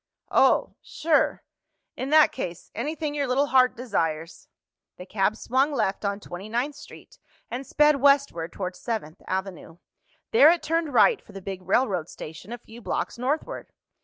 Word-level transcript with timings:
"Oh. 0.31 0.73
Sure. 0.81 1.43
In 1.95 2.09
that 2.09 2.31
case. 2.31 2.71
Anything 2.73 3.13
your 3.13 3.27
little 3.27 3.45
heart 3.45 3.75
desires." 3.77 4.47
The 4.97 5.05
cab 5.05 5.35
swung 5.35 5.71
left 5.71 6.03
on 6.03 6.19
Twenty 6.19 6.49
ninth 6.49 6.73
Street 6.73 7.19
and 7.51 7.67
sped 7.67 7.97
westward 8.01 8.51
toward 8.51 8.75
Seventh 8.75 9.21
Avenue. 9.27 9.77
There 10.31 10.49
it 10.49 10.63
turned 10.63 10.91
right 10.91 11.21
for 11.21 11.33
the 11.33 11.39
big 11.39 11.61
railroad 11.61 12.09
station 12.09 12.51
a 12.51 12.57
few 12.57 12.81
blocks 12.81 13.19
northward. 13.19 13.71